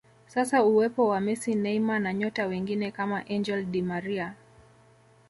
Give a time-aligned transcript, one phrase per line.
[0.27, 4.35] Sasa uwepo wa Messi Neymar na nyota wengine kama Angel di Maria